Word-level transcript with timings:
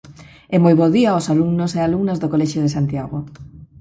E 0.55 0.57
moi 0.63 0.75
bo 0.79 0.87
día 0.95 1.09
aos 1.13 1.29
alumnos 1.33 1.71
e 1.77 1.79
alumnas 1.81 2.19
do 2.19 2.31
colexio 2.33 2.61
de 2.63 2.73
Santiago. 2.75 3.17